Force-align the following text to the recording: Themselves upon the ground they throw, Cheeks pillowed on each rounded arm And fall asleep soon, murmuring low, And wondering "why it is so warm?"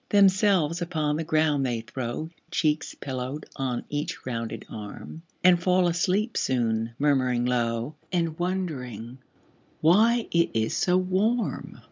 Themselves 0.09 0.81
upon 0.81 1.17
the 1.17 1.23
ground 1.23 1.63
they 1.63 1.81
throw, 1.81 2.31
Cheeks 2.49 2.95
pillowed 2.95 3.45
on 3.55 3.83
each 3.87 4.25
rounded 4.25 4.65
arm 4.67 5.21
And 5.43 5.61
fall 5.61 5.85
asleep 5.87 6.37
soon, 6.37 6.95
murmuring 6.97 7.45
low, 7.45 7.93
And 8.11 8.39
wondering 8.39 9.19
"why 9.79 10.25
it 10.31 10.49
is 10.55 10.73
so 10.75 10.97
warm?" 10.97 11.77